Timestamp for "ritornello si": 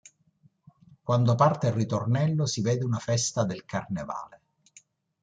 1.73-2.63